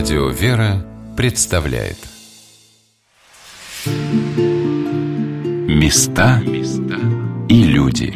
[0.00, 0.82] Радио «Вера»
[1.14, 1.98] представляет.
[5.68, 6.42] Места
[7.50, 8.14] и люди.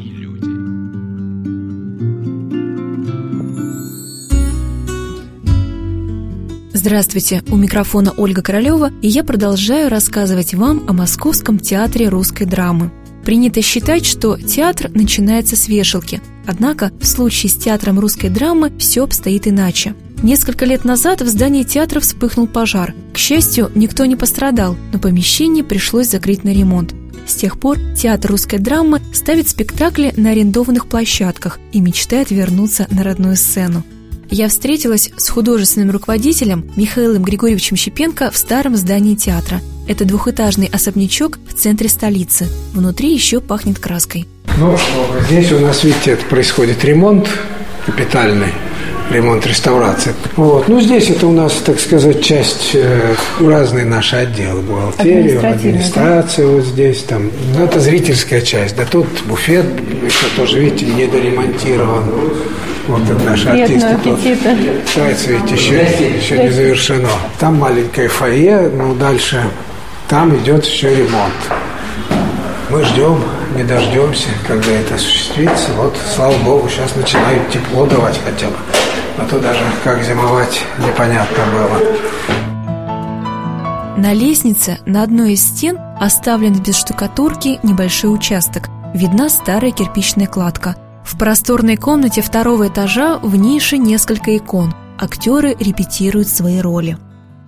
[6.73, 12.93] Здравствуйте, у микрофона Ольга Королева, и я продолжаю рассказывать вам о Московском театре русской драмы.
[13.27, 19.05] Принято считать, что театр начинается с вешалки, однако в случае с театром русской драмы все
[19.05, 22.95] обстоит иначе– Несколько лет назад в здании театра вспыхнул пожар.
[23.13, 26.95] К счастью, никто не пострадал, но помещение пришлось закрыть на ремонт.
[27.27, 33.05] С тех пор театр русской драмы ставит спектакли на арендованных площадках и мечтает вернуться на
[33.05, 33.83] родную сцену.
[34.31, 39.61] Я встретилась с художественным руководителем Михаилом Григорьевичем Щепенко в старом здании театра.
[39.87, 42.49] Это двухэтажный особнячок в центре столицы.
[42.73, 44.27] Внутри еще пахнет краской.
[44.57, 44.75] Ну,
[45.29, 47.29] здесь у нас, видите, происходит ремонт
[47.85, 48.55] капитальный
[49.11, 50.15] ремонт, реставрация.
[50.37, 50.69] Вот.
[50.69, 54.63] Ну, здесь это у нас, так сказать, часть, э, разные наши отделы.
[54.63, 57.31] Бухгалтерия, администрация вот здесь, там.
[57.57, 58.77] Ну, это зрительская часть.
[58.77, 59.65] Да тут буфет
[60.05, 62.05] еще тоже, видите, недоремонтирован.
[62.87, 64.19] Вот это наши артисты тут.
[64.85, 67.09] Кстати, видите, еще, еще не завершено.
[67.39, 69.43] Там маленькое фойе, но дальше
[70.09, 71.33] там идет еще ремонт.
[72.71, 73.23] Мы ждем,
[73.55, 75.73] не дождемся, когда это осуществится.
[75.77, 78.57] Вот, слава богу, сейчас начинают тепло давать хотя бы.
[79.19, 81.81] А то даже как зимовать непонятно было.
[83.97, 88.69] На лестнице на одной из стен оставлен без штукатурки небольшой участок.
[88.93, 90.77] Видна старая кирпичная кладка.
[91.05, 94.75] В просторной комнате второго этажа в нише несколько икон.
[94.99, 96.97] Актеры репетируют свои роли.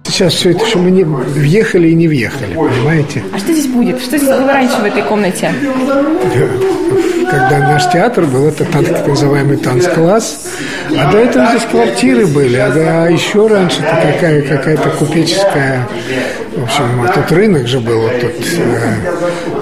[0.08, 3.22] Сейчас все это, что мы не въехали и не въехали, понимаете?
[3.32, 4.00] А что здесь будет?
[4.00, 5.52] Что здесь было раньше в этой комнате?
[7.30, 10.46] Когда наш театр был, это так называемый танцкласс.
[10.96, 12.56] А до этого здесь квартиры были.
[12.56, 12.72] А,
[13.05, 15.86] а еще раньше это какая, какая-то купеческая...
[16.56, 18.94] В общем, а тут рынок же был, тут э,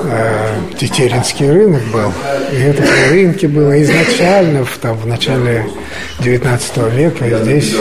[0.04, 2.12] э, Тетеринский рынок был.
[2.52, 5.66] И это на рынке было изначально, в, там, в начале
[6.20, 7.74] 19 века здесь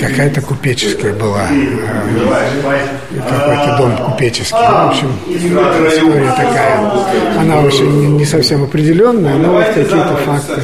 [0.00, 4.56] какая-то купеческая была, э, какой-то дом купеческий.
[4.56, 6.90] В общем, история такая.
[7.38, 10.62] Она очень не совсем определенная, но вот какие-то факты.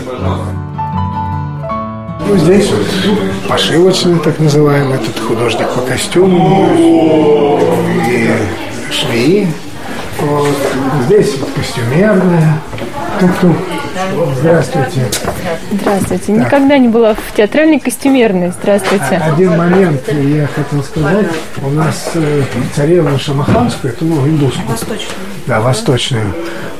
[2.27, 6.71] Ну, здесь вот пошивочный, так называемый, этот художник по костюму
[8.09, 8.31] и
[8.91, 9.49] швеи.
[10.21, 10.56] Вот.
[11.06, 12.60] Здесь вот костюмерная.
[13.21, 13.56] Тук-тук.
[14.41, 15.06] Здравствуйте.
[15.71, 16.27] Здравствуйте.
[16.27, 16.47] Так.
[16.47, 18.53] Никогда не была в театральной костюмерной.
[18.60, 19.22] Здравствуйте.
[19.22, 21.27] Один момент я хотел сказать.
[21.62, 22.43] У нас э,
[22.75, 24.66] царевна Шамаханская, это ну, индусскую.
[24.66, 25.19] Восточную.
[25.47, 26.34] Да, восточную.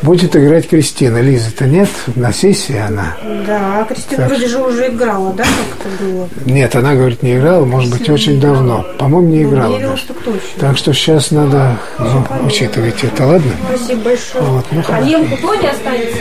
[0.05, 1.23] Будет играть Кристина.
[1.23, 1.89] Лиза-то нет?
[2.15, 3.17] На сессии она.
[3.47, 4.29] Да, а Кристина так.
[4.29, 6.29] вроде же уже играла, да, как это было?
[6.45, 8.85] Нет, она, говорит, не играла, может быть, очень давно.
[8.99, 9.73] По-моему, не ну, играла.
[9.73, 10.15] Ну, верила, что.
[10.61, 13.51] Так что сейчас надо ну, учитывать это, ладно?
[13.67, 14.45] Спасибо большое.
[14.45, 16.19] Вот, ну, а Емку Тони останется?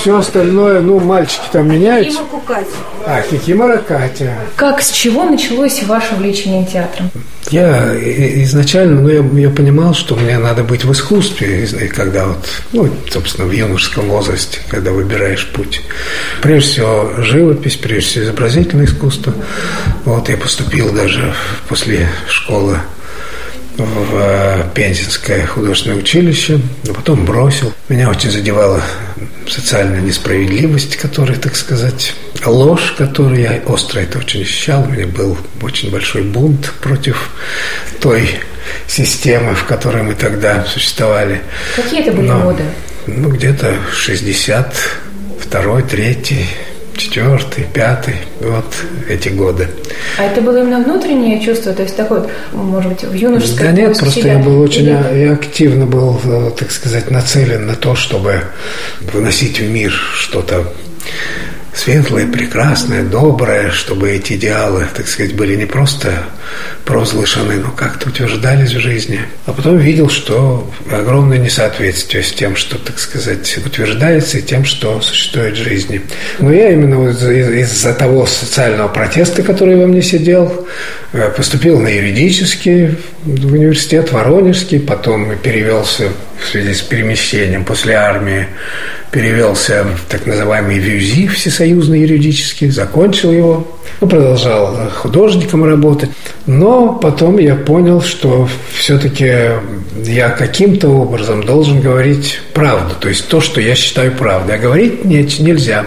[0.00, 2.18] Все остальное, ну, мальчики там меняются.
[2.18, 2.66] Кикимора Катя.
[3.06, 4.34] А, Кикимора Катя.
[4.56, 7.12] Как, с чего началось ваше увлечение театром?
[7.50, 7.94] Я
[8.42, 12.38] изначально, ну, я, я понимал, что мне надо быть в искусстве, когда вот,
[12.72, 12.88] ну,
[13.20, 15.82] собственно, в юношеском возрасте, когда выбираешь путь.
[16.40, 19.34] Прежде всего, живопись, прежде всего, изобразительное искусство.
[20.06, 21.34] Вот я поступил даже
[21.68, 22.78] после школы
[23.76, 27.72] в э, Пензенское художественное училище, но потом бросил.
[27.88, 28.82] Меня очень задевала
[29.46, 32.14] социальная несправедливость, которая, так сказать,
[32.46, 34.84] ложь, которую я остро это очень ощущал.
[34.84, 37.30] У меня был очень большой бунт против
[38.00, 38.40] той
[38.86, 41.42] системы, в которой мы тогда существовали.
[41.76, 42.64] Какие это были но, годы?
[43.06, 46.46] Ну, где-то 62 третий
[47.00, 48.74] четвертый, пятый, вот
[49.08, 49.68] эти годы.
[50.18, 53.98] А это было именно внутреннее чувство, то есть такое, может быть, в юношеском Да нет,
[53.98, 54.34] просто себя.
[54.34, 55.24] я был очень, Или...
[55.24, 58.42] я активно был, э, так сказать, нацелен на то, чтобы
[59.00, 60.72] выносить в мир что-то
[61.80, 66.24] светлое, прекрасное, доброе, чтобы эти идеалы, так сказать, были не просто
[66.84, 69.20] провозглашены, но как-то утверждались в жизни.
[69.46, 75.00] А потом видел, что огромное несоответствие с тем, что, так сказать, утверждается, и тем, что
[75.00, 76.02] существует в жизни.
[76.38, 80.68] Но я именно из-за того социального протеста, который во мне сидел,
[81.12, 88.46] э, поступил на юридический в университет Воронежский, потом перевелся в связи с перемещением после армии
[89.10, 93.66] перевелся в так называемый ВЮЗИ, всесоюзный юридический, закончил его,
[94.00, 96.10] ну, продолжал художником работать.
[96.46, 99.50] Но потом я понял, что все-таки
[100.04, 104.56] я каким-то образом должен говорить правду, то есть то, что я считаю правдой.
[104.56, 105.86] А говорить нет, нельзя.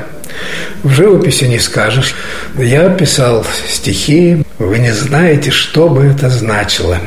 [0.83, 2.15] В живописи не скажешь.
[2.57, 6.97] Я писал стихи, вы не знаете, что бы это значило.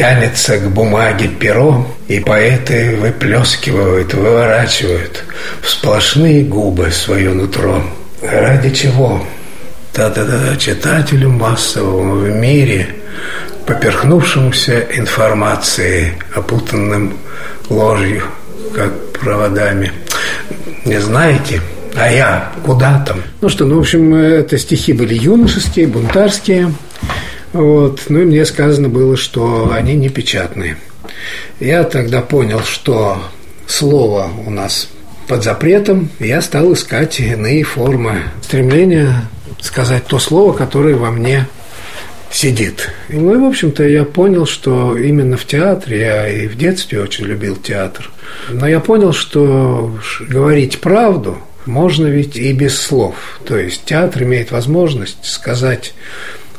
[0.00, 5.24] Тянется к бумаге перо, и поэты выплескивают, выворачивают
[5.60, 7.82] в сплошные губы свое нутро.
[8.22, 9.22] Ради чего?
[9.92, 12.88] Да-да-да, читателю массовому в мире,
[13.66, 17.18] поперхнувшемуся информацией, опутанным
[17.68, 18.22] ложью,
[18.74, 19.92] как проводами.
[20.86, 21.60] Не знаете?
[21.94, 23.22] А я куда там?
[23.42, 26.72] Ну что, ну, в общем, это стихи были юношеские, бунтарские.
[27.52, 28.02] Вот.
[28.08, 30.76] Ну и мне сказано было, что они не печатные.
[31.58, 33.22] Я тогда понял, что
[33.66, 34.88] слово у нас
[35.28, 39.28] под запретом, я стал искать иные формы стремления
[39.60, 41.46] сказать то слово, которое во мне
[42.32, 42.90] сидит.
[43.08, 47.26] Ну и, в общем-то, я понял, что именно в театре, я и в детстве очень
[47.26, 48.10] любил театр,
[48.48, 53.40] но я понял, что говорить правду можно ведь и без слов.
[53.44, 55.94] То есть театр имеет возможность сказать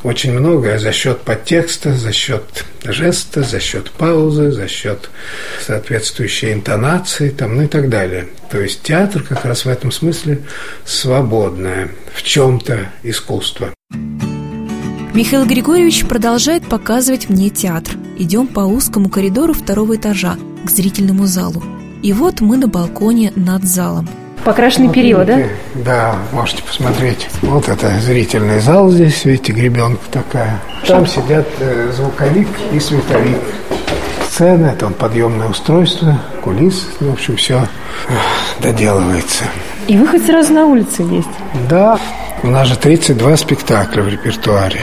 [0.02, 5.10] очень многое за счет подтекста, за счет жеста, за счет паузы, за счет
[5.64, 8.28] соответствующей интонации там, ну и так далее.
[8.50, 10.42] То есть театр как раз в этом смысле
[10.84, 13.72] свободное в чем-то искусство.
[15.14, 17.96] Михаил Григорьевич продолжает показывать мне театр.
[18.18, 21.62] Идем по узкому коридору второго этажа к зрительному залу.
[22.02, 24.08] И вот мы на балконе над залом.
[24.44, 25.38] Покрашенный вот период, да?
[25.74, 27.28] Да, можете посмотреть.
[27.42, 30.60] Вот это зрительный зал здесь, видите, гребенка такая.
[30.86, 33.38] Там сидят э, звуковик и световик.
[34.28, 37.68] Сцена, это он подъемное устройство, кулис, в общем, все
[38.60, 39.44] доделывается.
[39.86, 41.28] И выход сразу на улицу есть?
[41.68, 41.98] Да,
[42.42, 44.80] у нас же 32 спектакля в репертуаре.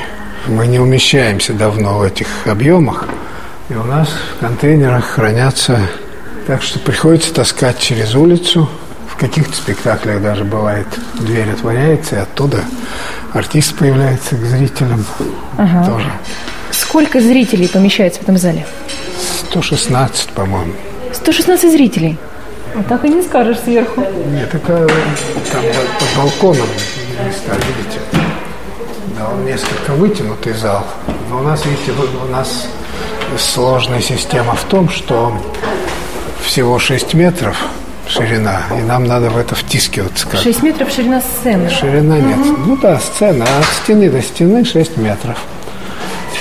[0.47, 3.09] Мы не умещаемся давно в этих объемах.
[3.69, 5.79] И у нас в контейнерах хранятся...
[6.47, 8.67] Так что приходится таскать через улицу.
[9.19, 12.63] В каких-то спектаклях даже бывает, дверь отворяется, и оттуда
[13.33, 15.03] артист появляется к зрителям
[15.57, 15.85] ага.
[15.85, 16.09] тоже.
[16.71, 18.65] Сколько зрителей помещается в этом зале?
[19.49, 20.71] 116, по-моему.
[21.11, 22.17] 116 зрителей?
[22.73, 23.99] А так и не скажешь сверху.
[23.99, 24.87] Нет, это
[25.51, 25.63] там
[25.99, 26.69] под балконом
[27.25, 27.99] места, видите?
[29.17, 30.85] Да, он несколько вытянутый зал.
[31.29, 32.69] Но у нас, видите, у нас
[33.37, 35.37] сложная система в том, что
[36.41, 37.57] всего 6 метров
[38.09, 40.27] ширина, и нам надо в это втискиваться.
[40.27, 40.41] Как.
[40.41, 41.69] 6 метров ширина сцены?
[41.69, 42.37] Ширина нет.
[42.37, 42.61] Угу.
[42.65, 45.37] Ну да, сцена, от стены до стены 6 метров.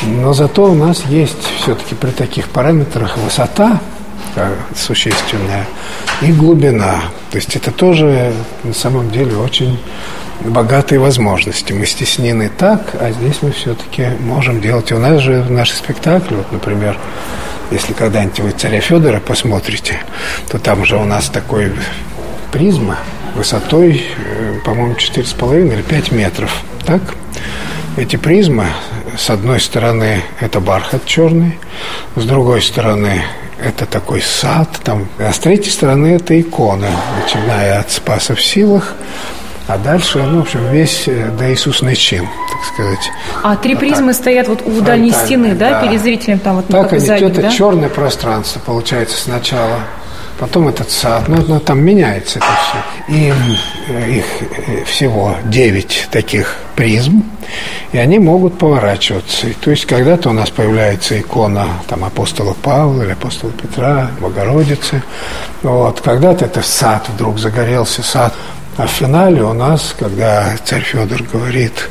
[0.06, 3.80] Но зато у нас есть все-таки при таких параметрах высота
[4.76, 5.66] существенная
[6.22, 7.02] и глубина.
[7.30, 8.32] То есть это тоже
[8.62, 9.78] на самом деле очень
[10.40, 11.72] богатые возможности.
[11.72, 14.90] Мы стеснены так, а здесь мы все-таки можем делать.
[14.92, 16.96] И у нас же наши спектакли, вот, например,
[17.70, 20.00] если когда-нибудь вы «Царя Федора» посмотрите,
[20.50, 21.72] то там же у нас такой
[22.52, 22.98] призма
[23.34, 26.62] высотой, э, по-моему, 4,5 или 5 метров.
[26.86, 27.02] Так?
[27.96, 28.66] Эти призмы,
[29.16, 31.58] с одной стороны, это бархат черный,
[32.16, 33.22] с другой стороны,
[33.62, 38.94] это такой сад, там, а с третьей стороны это икона, начиная от Спаса в силах,
[39.68, 43.10] а дальше, ну, в общем, весь э, до Иисусный чин, так сказать.
[43.42, 44.16] А три вот призмы так.
[44.16, 47.42] стоят вот у дальней стены, да, да, перед зрителем там вот Так они, задник, это
[47.42, 47.50] да?
[47.50, 49.80] черное пространство, получается, сначала.
[50.38, 53.12] Потом этот сад, ну, ну там меняется это все.
[53.14, 53.32] И
[53.88, 54.24] э, их
[54.68, 57.24] э, всего девять таких призм,
[57.92, 59.48] и они могут поворачиваться.
[59.48, 65.02] И, то есть когда-то у нас появляется икона там, апостола Павла или апостола Петра, Богородицы.
[65.62, 66.00] Вот.
[66.00, 68.32] Когда-то это сад вдруг загорелся, сад
[68.78, 71.90] а в финале у нас, когда царь Федор говорит,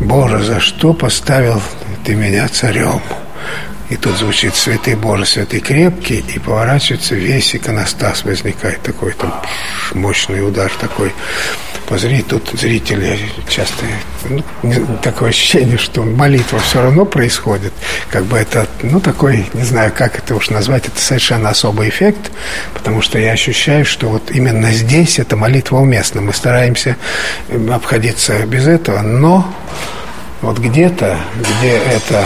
[0.00, 1.62] «Боже, за что поставил
[2.04, 3.00] ты меня царем?»
[3.92, 9.34] И тут звучит «Святый Боже, святый крепкий», и поворачивается весь иконостас, возникает такой там
[9.92, 11.12] мощный удар такой
[11.86, 13.18] позри, тут зрители
[13.50, 13.84] часто,
[14.30, 14.42] ну,
[15.02, 17.74] такое ощущение, что молитва все равно происходит,
[18.08, 22.32] как бы это, ну, такой, не знаю, как это уж назвать, это совершенно особый эффект,
[22.72, 26.96] потому что я ощущаю, что вот именно здесь эта молитва уместна, мы стараемся
[27.70, 29.54] обходиться без этого, но
[30.40, 32.24] вот где-то, где это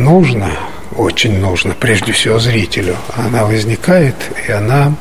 [0.00, 0.50] нужно,
[0.96, 4.16] очень нужно, прежде всего зрителю, она возникает,
[4.48, 4.92] и она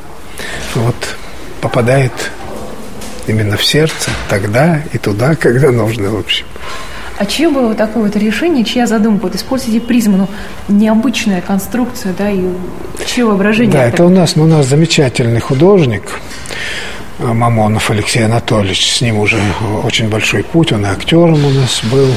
[0.76, 1.16] вот
[1.62, 2.32] попадает
[3.28, 6.46] именно в сердце, тогда и туда, когда нужно, в общем.
[7.18, 9.24] А чье было вот такое вот решение, чья задумка?
[9.24, 10.28] Вот используйте призму, ну,
[10.74, 12.46] необычная конструкция, да, и
[13.06, 13.74] чье воображение?
[13.74, 16.04] Да, это, это у нас, ну, у нас замечательный художник,
[17.20, 18.96] Мамонов Алексей Анатольевич.
[18.96, 19.40] С ним уже
[19.84, 22.12] очень большой путь, он и актером у нас был.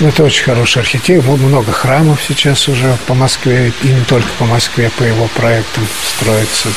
[0.00, 1.36] Ну, это очень хороший архитектор.
[1.36, 5.84] Много храмов сейчас уже по Москве, и не только по Москве, по его проектам
[6.18, 6.68] строится.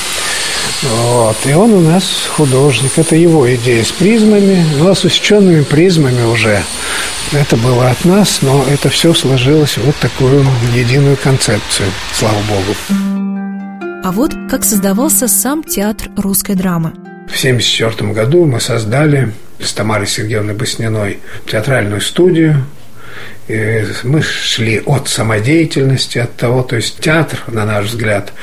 [0.82, 1.38] Вот.
[1.46, 2.98] И он у нас художник.
[2.98, 6.64] Это его идея с призмами, ну а с усеченными призмами уже.
[7.32, 12.76] Это было от нас, но это все сложилось в вот такую единую концепцию, слава богу.
[14.04, 16.94] А вот как создавался сам театр русской драмы.
[17.30, 19.32] В 1974 году мы создали
[19.64, 22.66] с Тамарой Сергеевной Басниной театральную студию.
[23.48, 28.34] И мы шли от самодеятельности, от того, то есть театр, на наш взгляд,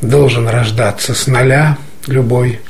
[0.00, 2.60] должен рождаться с нуля любой.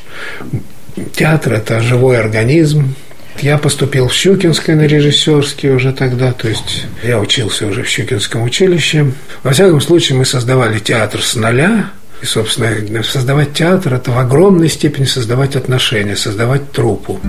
[1.15, 2.95] Театр– это живой организм,
[3.43, 8.43] я поступил в Щукинское на режиссерский уже тогда, то есть я учился уже в Щукинском
[8.43, 9.13] училище.
[9.43, 11.91] Во всяком случае, мы создавали театр с нуля,
[12.23, 17.21] и, собственно, создавать театр– это в огромной степени создавать отношения, создавать труппу.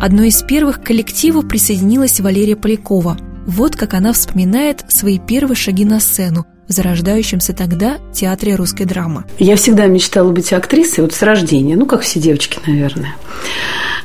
[0.00, 3.16] Одной из первых к коллективу присоединилась Валерия Полякова.
[3.46, 9.24] Вот как она вспоминает свои первые шаги на сцену в зарождающемся тогда театре русской драмы.
[9.38, 13.16] Я всегда мечтала быть актрисой, вот с рождения, ну, как все девочки, наверное.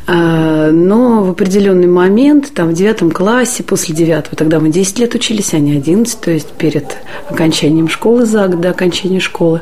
[0.06, 5.16] А, но в определенный момент, там в девятом классе, после девятого, тогда мы 10 лет
[5.16, 6.98] учились, а не 11, то есть перед
[7.30, 9.62] окончанием школы, за год до окончания школы,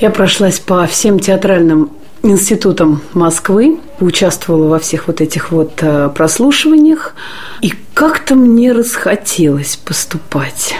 [0.00, 1.90] я прошлась по всем театральным
[2.22, 7.14] институтам Москвы, участвовала во всех вот этих вот э, прослушиваниях,
[7.60, 10.74] и как-то мне расхотелось поступать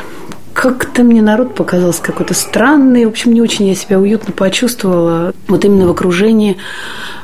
[0.58, 3.04] как-то мне народ показался какой-то странный.
[3.04, 6.56] В общем, не очень я себя уютно почувствовала вот именно в окружении,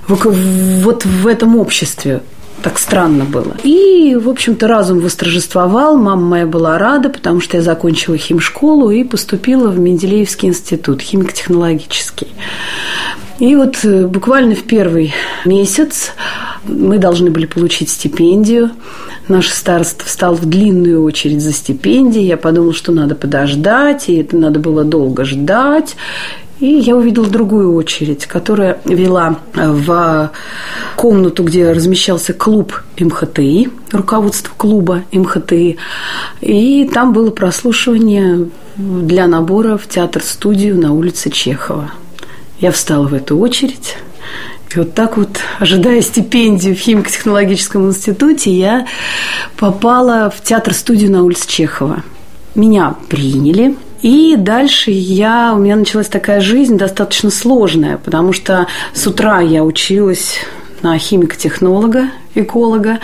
[0.07, 2.23] вот в этом обществе.
[2.63, 3.57] Так странно было.
[3.65, 5.97] И, в общем-то, разум восторжествовал.
[5.97, 12.29] Мама моя была рада, потому что я закончила химшколу и поступила в Менделеевский институт, химико-технологический.
[13.41, 15.13] И вот э, буквально в первый
[15.45, 16.13] месяц
[16.67, 18.71] мы должны были получить стипендию.
[19.29, 22.27] Наш староста встал в длинную очередь за стипендией.
[22.27, 25.97] Я подумала, что надо подождать, и это надо было долго ждать.
[26.61, 30.31] И я увидела другую очередь, которая вела в
[30.97, 35.77] комнату, где размещался клуб МХТИ, руководство клуба МХТИ.
[36.41, 41.91] И там было прослушивание для набора в театр-студию на улице Чехова.
[42.61, 43.97] Я встала в эту очередь.
[44.75, 48.87] И вот так вот, ожидая стипендию в химико-технологическом институте, я
[49.57, 52.03] попала в театр-студию на улице Чехова.
[52.57, 59.07] Меня приняли, и дальше я, у меня началась такая жизнь достаточно сложная, потому что с
[59.07, 60.39] утра я училась
[60.83, 62.99] на химико-технолога, эколога,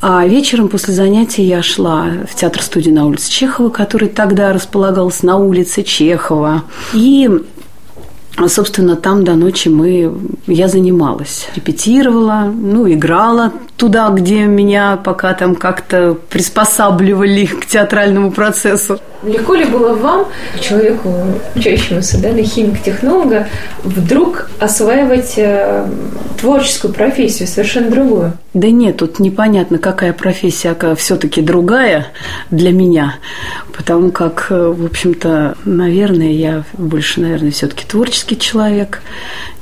[0.00, 5.36] а вечером после занятий я шла в театр-студию на улице Чехова, который тогда располагался на
[5.36, 6.64] улице Чехова.
[6.92, 7.30] И
[8.46, 10.12] Собственно, там до ночи мы,
[10.46, 18.98] я занималась, репетировала, ну, играла туда, где меня пока там как-то приспосабливали к театральному процессу.
[19.24, 20.26] Легко ли было вам,
[20.60, 21.12] человеку,
[21.56, 23.48] учащемуся да, на химик-технолога,
[23.82, 25.86] вдруг осваивать э,
[26.40, 28.32] творческую профессию, совершенно другую?
[28.54, 32.06] Да нет, тут непонятно, какая профессия все-таки другая
[32.50, 33.16] для меня,
[33.78, 39.02] потому как, э, в общем-то, наверное, я больше, наверное, все-таки творческий человек,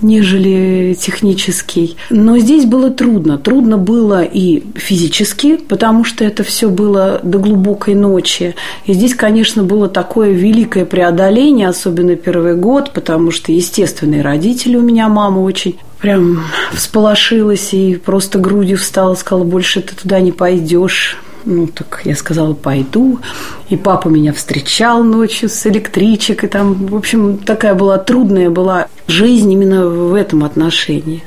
[0.00, 1.96] нежели технический.
[2.08, 3.36] Но здесь было трудно.
[3.36, 8.54] Трудно было и физически, потому что это все было до глубокой ночи.
[8.86, 14.82] И здесь, конечно, было такое великое преодоление, особенно первый год, потому что, естественные родители у
[14.82, 16.42] меня, мама очень прям
[16.72, 21.18] всполошилась и просто грудью встала, сказала, больше ты туда не пойдешь.
[21.46, 23.20] Ну, так я сказала, пойду.
[23.68, 26.44] И папа меня встречал ночью с электричек.
[26.44, 31.22] И там, в общем, такая была трудная была жизнь именно в этом отношении.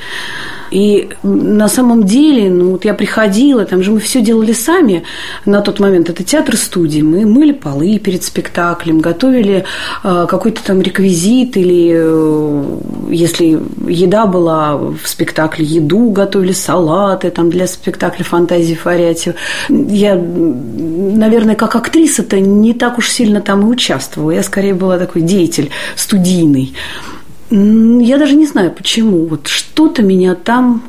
[0.71, 5.03] И на самом деле, ну вот я приходила, там же мы все делали сами
[5.45, 6.09] на тот момент.
[6.09, 7.01] Это театр студии.
[7.01, 9.65] Мы мыли полы перед спектаклем, готовили
[10.03, 12.79] э, какой-то там реквизит или э,
[13.09, 19.35] если еда была в спектакле, еду готовили, салаты там для спектакля фантазии Фариати.
[19.69, 21.75] Я, наверное, как
[22.29, 24.31] актриса-то не так уж сильно там и участвовала.
[24.31, 26.73] Я скорее была такой деятель студийный.
[27.49, 29.25] Я даже не знаю, почему.
[29.25, 30.83] Вот что-то меня там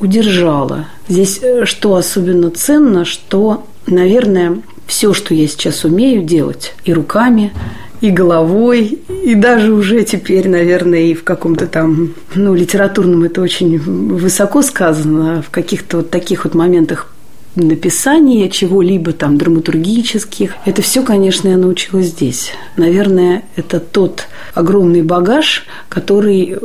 [0.00, 0.86] удержало.
[1.08, 7.52] Здесь э, что особенно ценно, что, наверное, все, что я сейчас умею делать и руками,
[8.00, 13.78] и головой, и даже уже теперь, наверное, и в каком-то там, ну, литературном это очень
[13.78, 17.08] высоко сказано, в каких-то вот таких вот моментах
[17.66, 20.54] написания чего-либо там драматургических.
[20.64, 22.52] Это все, конечно, я научилась здесь.
[22.76, 24.24] Наверное, это тот
[24.54, 26.56] огромный багаж, который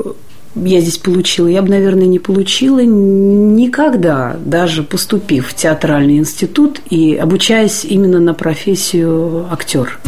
[0.55, 7.15] я здесь получила, я бы, наверное, не получила никогда, даже поступив в театральный институт и
[7.15, 10.00] обучаясь именно на профессию актер.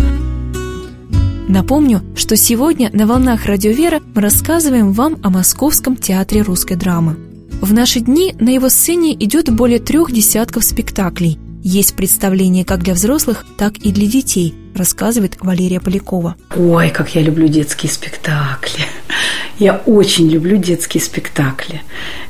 [1.48, 7.18] Напомню, что сегодня на «Волнах Радио Вера» мы рассказываем вам о Московском театре русской драмы.
[7.66, 11.40] В наши дни на его сцене идет более трех десятков спектаклей.
[11.64, 16.36] Есть представления как для взрослых, так и для детей, рассказывает Валерия Полякова.
[16.56, 18.86] Ой, как я люблю детские спектакли.
[19.58, 21.82] Я очень люблю детские спектакли.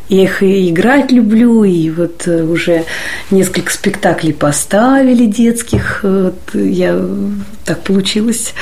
[0.07, 2.85] Я их и играть люблю, и вот э, уже
[3.29, 6.01] несколько спектаклей поставили детских.
[6.03, 7.03] Вот я
[7.65, 8.53] так получилось.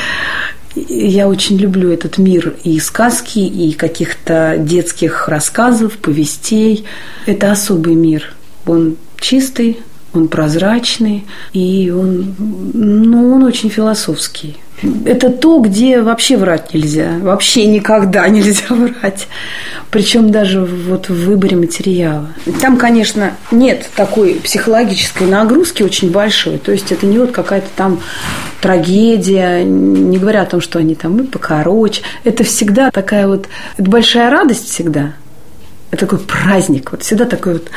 [0.75, 6.85] Я очень люблю этот мир и сказки, и каких-то детских рассказов, повестей.
[7.25, 8.33] Это особый мир.
[8.65, 9.79] Он чистый,
[10.13, 12.35] он прозрачный, и он,
[12.73, 14.57] ну, он очень философский.
[15.05, 19.27] Это то, где вообще врать нельзя, вообще никогда нельзя врать.
[19.91, 22.29] Причем даже вот в выборе материала.
[22.61, 26.57] Там, конечно, нет такой психологической нагрузки очень большой.
[26.57, 28.01] То есть это не вот какая-то там
[28.61, 32.01] трагедия, не говоря о том, что они там и покороче.
[32.23, 33.47] Это всегда такая вот,
[33.77, 35.13] это большая радость всегда.
[35.91, 36.91] Это такой праздник.
[36.91, 37.69] Вот всегда такой вот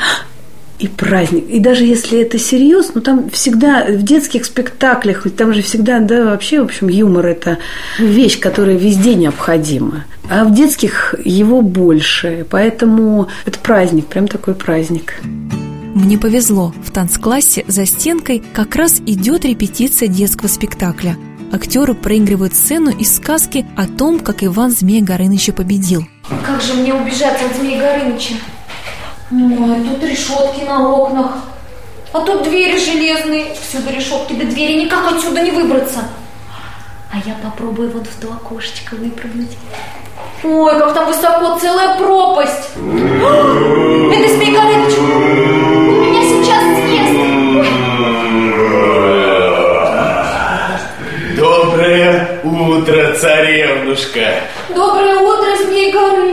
[0.79, 1.49] и праздник.
[1.49, 6.25] И даже если это серьезно, ну там всегда в детских спектаклях, там же всегда, да,
[6.25, 7.57] вообще, в общем, юмор– это
[7.99, 10.05] вещь, которая везде необходима.
[10.29, 15.15] А в детских его больше, поэтому это праздник, прям такой праздник.
[15.95, 21.17] Мне повезло, в танцклассе за стенкой как раз идет репетиция детского спектакля.
[21.51, 26.05] Актеры проигрывают сцену из сказки о том, как Иван Змея Горыныча победил.
[26.45, 28.33] Как же мне убежать от Змея Горыныча?
[29.29, 31.31] Ой, тут решетки на окнах,
[32.13, 33.53] а тут двери железные.
[33.55, 35.99] Всюду решетки до двери, никак отсюда не выбраться.
[37.11, 39.57] А я попробую вот в то окошечко выпрыгнуть.
[40.43, 42.69] Ой, как там высоко, целая пропасть.
[42.77, 47.17] Это Змей Горыныч, меня сейчас съест.
[51.37, 54.41] Доброе утро, царевнушка.
[54.69, 56.26] Доброе утро, Змей Горыныч.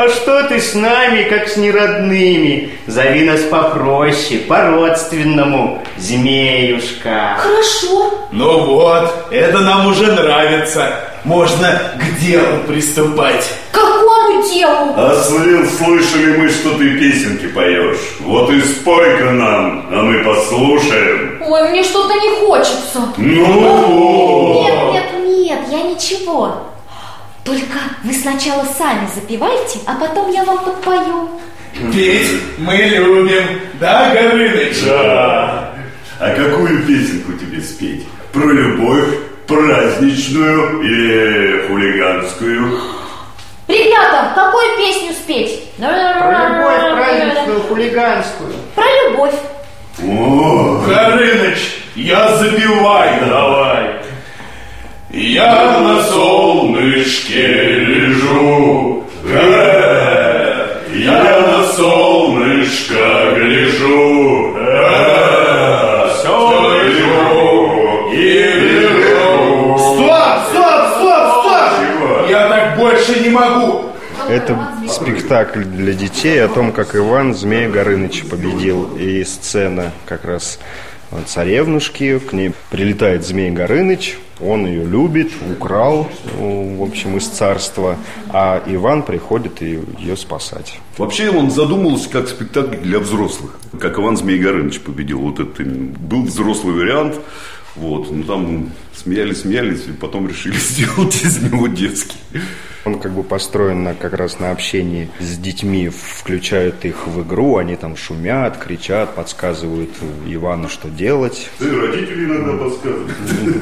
[0.00, 2.70] А что ты с нами, как с неродными?
[2.86, 7.36] Зови нас попроще, по-родственному, змеюшка.
[7.38, 8.10] Хорошо.
[8.32, 10.90] Ну вот, это нам уже нравится.
[11.24, 13.44] Можно к делу приступать.
[13.72, 14.94] К какому делу?
[14.96, 17.98] А слыл, слышали мы, что ты песенки поешь.
[18.20, 21.42] Вот и спой-ка нам, а мы послушаем.
[21.46, 23.02] Ой, мне что-то не хочется.
[23.18, 24.62] Ну?
[24.62, 26.69] Нет, нет, нет, я ничего.
[27.44, 31.28] Только вы сначала сами запивайте, а потом я вам подпою.
[31.92, 34.82] Петь мы любим, да, Горыныч?
[34.84, 35.74] Да.
[36.18, 38.06] А какую песенку тебе спеть?
[38.32, 39.08] Про любовь,
[39.46, 42.78] праздничную или хулиганскую?
[43.68, 45.72] Ребята, какую песню спеть?
[45.78, 48.52] Про любовь праздничную, хулиганскую.
[48.74, 49.34] Про любовь.
[50.02, 51.58] О, Горыныч,
[51.94, 53.19] я запиваю.
[75.10, 78.96] Спектакль для детей о том, как Иван Змея Горыныч победил.
[78.96, 80.58] И сцена как раз
[81.26, 87.96] царевнушки, к ней прилетает Змей Горыныч, он ее любит, украл, ну, в общем, из царства,
[88.28, 90.78] а Иван приходит ее спасать.
[90.96, 93.58] Вообще он задумался как спектакль для взрослых.
[93.80, 95.20] Как Иван Змей Горыныч победил.
[95.20, 97.16] Вот это был взрослый вариант.
[97.74, 102.16] Вот, ну там смеялись, смеялись, и потом решили сделать из него детский.
[102.84, 107.58] Он как бы построен на, как раз на общении с детьми, включают их в игру,
[107.58, 109.90] они там шумят, кричат, подсказывают
[110.26, 111.50] Ивану, что делать.
[111.60, 113.10] Да и родители иногда подсказывают.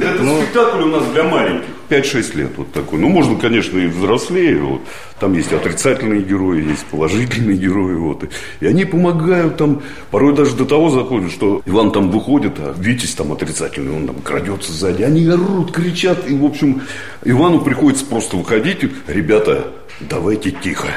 [0.01, 0.41] Это Ну.
[0.43, 1.69] спектакль у нас для маленьких.
[1.89, 2.99] 5-6 лет вот такой.
[2.99, 4.59] Ну, можно, конечно, и взрослее.
[4.59, 4.83] Вот.
[5.19, 7.95] Там есть отрицательные герои, есть положительные герои.
[7.95, 8.25] Вот.
[8.61, 13.15] И они помогают там, порой даже до того заходят, что Иван там выходит, а Витязь
[13.15, 15.03] там отрицательный, он там крадется сзади.
[15.03, 16.29] Они орут, кричат.
[16.29, 16.83] И, в общем,
[17.25, 18.81] Ивану приходится просто выходить.
[19.07, 20.89] Ребята, давайте тихо.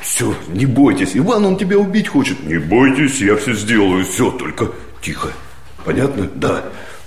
[0.00, 1.16] Все, не бойтесь.
[1.16, 2.42] Иван, он тебя убить хочет.
[2.44, 4.04] Не бойтесь, я все сделаю.
[4.04, 4.70] Все, только
[5.00, 5.32] тихо.
[5.84, 6.28] Понятно?
[6.34, 6.64] Да.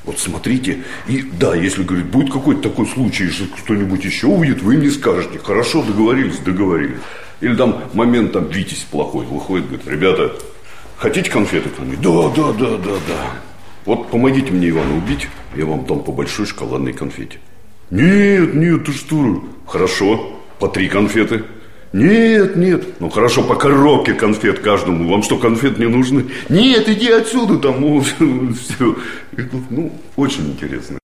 [0.10, 4.78] Вот смотрите, и да, если, говорит, будет какой-то такой случай, если кто-нибудь еще увидит, вы
[4.78, 6.98] мне скажете, хорошо, договорились, договорились.
[7.42, 10.34] Или там момент, там, Витязь плохой выходит, говорит, ребята,
[10.98, 11.70] хотите конфеты?
[11.80, 13.32] Они, да, да, да, да, да.
[13.86, 17.38] Вот помогите мне Ивана убить, я вам дам по большой шоколадной конфете.
[17.92, 19.44] Нет, нет, ты что?
[19.68, 21.44] Хорошо, по три конфеты.
[21.92, 22.84] Нет, нет.
[23.00, 25.10] Ну хорошо, по коробке конфет каждому.
[25.10, 26.26] Вам что, конфет не нужны?
[26.48, 28.96] Нет, иди отсюда, там, ну, все.
[29.70, 31.00] Ну, очень интересно.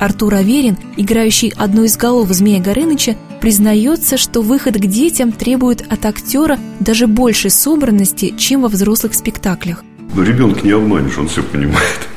[0.00, 6.04] Артур Аверин, играющий одну из голов Змея Горыныча, признается, что выход к детям требует от
[6.04, 9.84] актера даже большей собранности, чем во взрослых спектаклях.
[10.14, 12.08] Но ребенка не обманешь, он все понимает.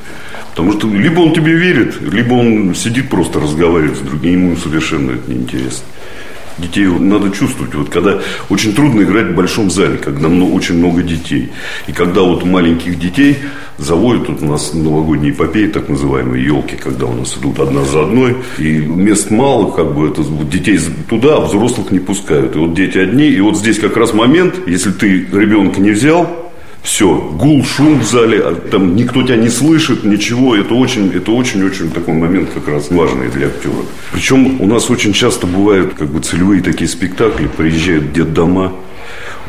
[0.50, 5.12] Потому что либо он тебе верит, либо он сидит просто разговаривает с другим, ему совершенно
[5.12, 5.84] это неинтересно
[6.58, 7.74] детей надо чувствовать.
[7.76, 11.52] Вот когда очень трудно играть в большом зале, когда много, очень много детей.
[11.88, 13.38] И когда вот маленьких детей
[13.78, 18.04] заводят, вот у нас новогодние эпопеи, так называемые елки, когда у нас идут одна за
[18.04, 22.56] одной, и мест мало, как бы это детей туда, а взрослых не пускают.
[22.56, 26.47] И вот дети одни, и вот здесь как раз момент, если ты ребенка не взял,
[26.88, 30.56] все, гул, шум в зале, а там никто тебя не слышит, ничего.
[30.56, 33.74] Это очень, это очень-очень такой момент как раз важный для актера.
[34.14, 38.72] Причем у нас очень часто бывают как бы целевые такие спектакли, приезжают детдома,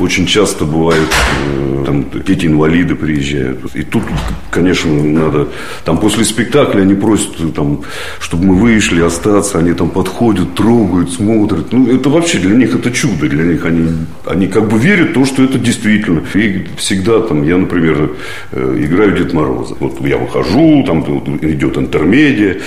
[0.01, 1.09] очень часто бывает,
[1.47, 3.75] э, там дети-инвалиды приезжают.
[3.75, 4.03] И тут,
[4.51, 5.49] конечно, надо...
[5.85, 7.83] Там после спектакля они просят, там,
[8.21, 9.59] чтобы мы вышли, остаться.
[9.59, 11.73] Они там подходят, трогают, смотрят.
[11.73, 13.29] Ну, это вообще для них это чудо.
[13.29, 13.89] Для них они,
[14.27, 16.23] они как бы верят в то, что это действительно.
[16.35, 18.13] И всегда там, я, например,
[18.53, 19.75] э, играю Дед Мороза.
[19.81, 21.03] Вот я выхожу, там
[21.43, 22.61] идет интермедия.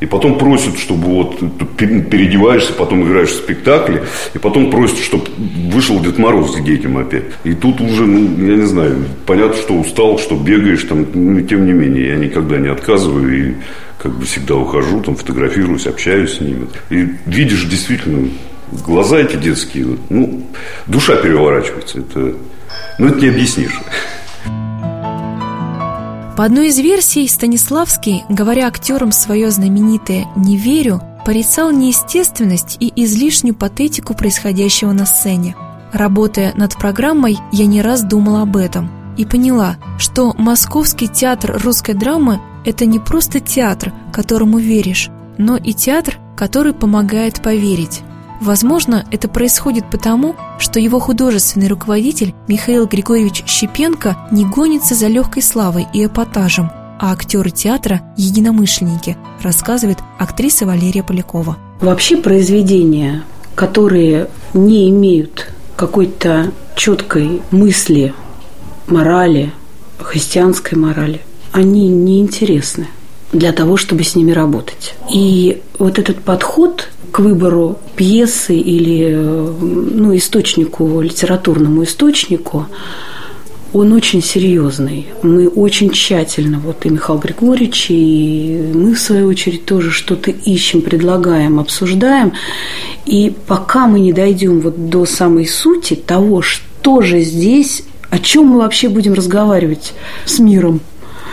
[0.00, 1.38] И потом просят, чтобы вот
[1.78, 4.04] переодеваешься, потом играешь в спектакле.
[4.34, 5.24] И потом просят, чтобы
[5.72, 7.24] вышел Дед Мороз, где детям опять.
[7.44, 11.66] И тут уже, ну, я не знаю, понятно, что устал, что бегаешь там, но тем
[11.66, 13.54] не менее, я никогда не отказываю и
[13.98, 16.66] как бы всегда ухожу, там фотографируюсь, общаюсь с ними.
[16.90, 18.28] И видишь действительно
[18.84, 20.46] глаза эти детские, ну,
[20.86, 22.00] душа переворачивается.
[22.00, 22.34] Это,
[22.98, 23.80] ну, это не объяснишь.
[26.36, 33.54] По одной из версий, Станиславский, говоря актерам свое знаменитое «не верю», порицал неестественность и излишнюю
[33.54, 35.54] патетику происходящего на сцене.
[35.94, 41.94] Работая над программой, я не раз думала об этом и поняла, что Московский театр русской
[41.94, 48.02] драмы– это не просто театр, которому веришь, но и театр, который помогает поверить.
[48.40, 55.44] Возможно, это происходит потому, что его художественный руководитель Михаил Григорьевич Щепенко не гонится за легкой
[55.44, 61.56] славой и эпатажем, а актеры театра– единомышленники, рассказывает актриса Валерия Полякова.
[61.80, 63.22] Вообще произведения,
[63.54, 68.14] которые не имеют какой-то четкой мысли,
[68.86, 69.52] морали,
[69.98, 71.20] христианской морали,
[71.52, 72.88] они неинтересны
[73.32, 74.94] для того, чтобы с ними работать.
[75.10, 82.66] И вот этот подход к выбору пьесы или ну, источнику, литературному источнику,
[83.74, 85.08] он очень серьезный.
[85.22, 90.80] Мы очень тщательно, вот и Михаил Григорьевич, и мы, в свою очередь, тоже что-то ищем,
[90.80, 92.32] предлагаем, обсуждаем.
[93.04, 98.46] И пока мы не дойдем вот до самой сути того, что же здесь, о чем
[98.46, 99.92] мы вообще будем разговаривать
[100.24, 100.80] с миром,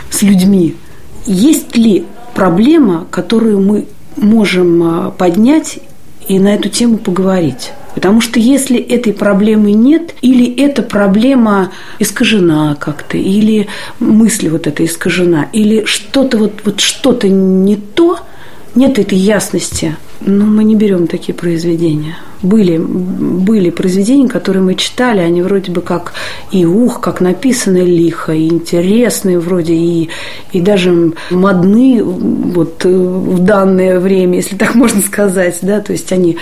[0.10, 0.76] с людьми,
[1.28, 3.86] есть ли проблема, которую мы
[4.18, 5.78] можем а, поднять
[6.32, 7.72] и на эту тему поговорить.
[7.94, 13.68] Потому что если этой проблемы нет, или эта проблема искажена как-то, или
[14.00, 18.20] мысль вот эта искажена, или что-то вот, вот что-то не то,
[18.76, 22.18] нет этой ясности, ну, мы не берем такие произведения.
[22.44, 26.14] Были, были произведения, которые мы читали, они вроде бы как
[26.52, 30.10] и ух, как написаны лихо, и интересные вроде, и,
[30.52, 36.38] и даже модны вот в данное время, если так можно сказать, да, то есть они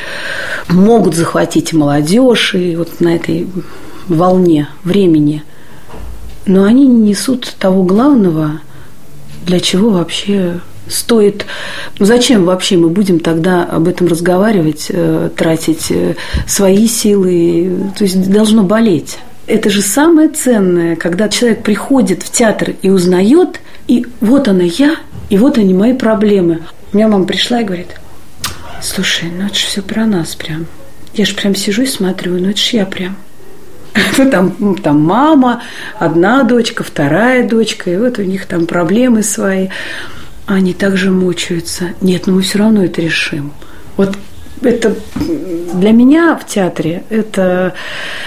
[0.68, 3.48] могут захватить молодежь, и вот на этой
[4.08, 5.44] волне времени,
[6.46, 8.60] но они не несут того главного,
[9.46, 11.46] для чего вообще стоит...
[12.00, 16.16] Ну, зачем вообще мы будем тогда об этом разговаривать, э, тратить э,
[16.48, 17.92] свои силы?
[17.98, 19.18] То есть должно болеть.
[19.48, 24.98] Это же самое ценное, когда человек приходит в театр и узнает, и вот она я,
[25.30, 26.62] и вот они мои проблемы.
[26.92, 28.00] У меня мама пришла и говорит,
[28.82, 30.68] слушай, ну это же все про нас прям.
[31.14, 33.16] Я же прям сижу и смотрю, ну это же я прям.
[34.18, 35.64] Ну, там, там мама,
[35.98, 39.70] одна дочка, вторая дочка, и вот у них там проблемы свои
[40.56, 41.94] они также мучаются.
[42.02, 43.54] Нет, но мы все равно это решим.
[43.98, 44.18] Вот
[44.62, 44.96] это
[45.74, 47.74] для меня в театре это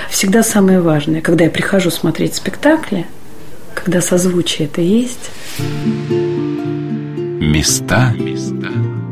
[0.09, 1.21] всегда самое важное.
[1.21, 3.07] Когда я прихожу смотреть спектакли,
[3.75, 5.31] когда созвучие это есть.
[7.41, 8.15] Места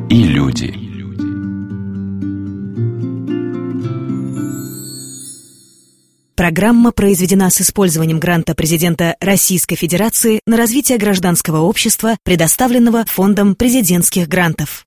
[0.08, 0.89] и люди.
[6.40, 14.26] Программа произведена с использованием гранта президента Российской Федерации на развитие гражданского общества, предоставленного Фондом президентских
[14.26, 14.78] грантов.